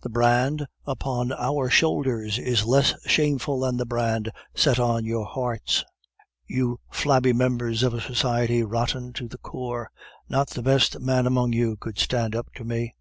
[0.00, 5.84] The brand upon our shoulders is less shameful than the brand set on your hearts,
[6.46, 9.90] you flabby members of a society rotten to the core.
[10.26, 12.94] Not the best man among you could stand up to me."